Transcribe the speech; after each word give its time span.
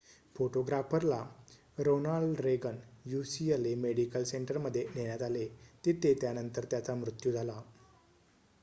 फोटोग्राफरला 0.35 1.17
Ronald 1.79 2.41
Reagan 2.41 2.79
ucla 3.11 3.75
medical 3.79 4.23
सेंटरमध्ये 4.31 4.85
नेण्यात 4.89 5.21
आले 5.23 5.47
तेथे 5.83 6.13
त्यानंतर 6.21 6.65
त्याचा 6.71 6.95
मृत्यू 6.97 7.31
झाला 7.33 7.61